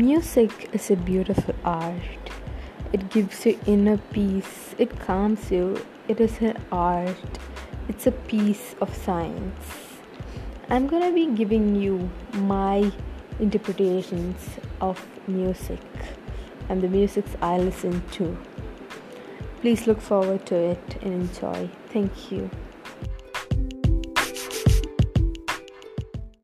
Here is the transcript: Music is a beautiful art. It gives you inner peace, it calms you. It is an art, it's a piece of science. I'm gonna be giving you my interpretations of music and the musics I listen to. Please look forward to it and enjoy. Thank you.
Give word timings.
Music 0.00 0.70
is 0.72 0.90
a 0.90 0.96
beautiful 0.96 1.54
art. 1.62 2.30
It 2.90 3.10
gives 3.10 3.44
you 3.44 3.60
inner 3.66 3.98
peace, 3.98 4.74
it 4.78 4.98
calms 4.98 5.50
you. 5.50 5.76
It 6.08 6.22
is 6.22 6.40
an 6.40 6.56
art, 6.72 7.38
it's 7.86 8.06
a 8.06 8.12
piece 8.12 8.74
of 8.80 8.96
science. 8.96 9.98
I'm 10.70 10.86
gonna 10.86 11.12
be 11.12 11.26
giving 11.26 11.76
you 11.76 12.10
my 12.32 12.90
interpretations 13.40 14.48
of 14.80 15.06
music 15.28 15.84
and 16.70 16.80
the 16.80 16.88
musics 16.88 17.36
I 17.42 17.58
listen 17.58 18.02
to. 18.12 18.38
Please 19.60 19.86
look 19.86 20.00
forward 20.00 20.46
to 20.46 20.56
it 20.56 20.96
and 21.02 21.12
enjoy. 21.12 21.68
Thank 21.90 22.32
you. 22.32 22.48